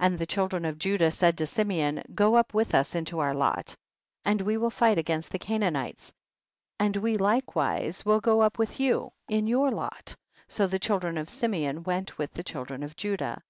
[0.00, 0.06] 3.
[0.06, 3.76] And the children of Judah said to Simeon, go up with us into our lot,
[4.24, 6.12] and we will fight against the Canaanites
[6.80, 10.16] and we likewise will go up with you, in your lot,
[10.48, 13.40] so the children of Simeon went with the children of Judah.